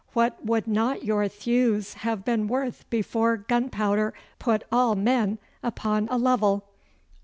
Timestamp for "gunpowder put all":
3.37-4.95